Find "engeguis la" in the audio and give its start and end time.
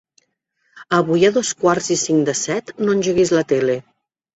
3.01-3.51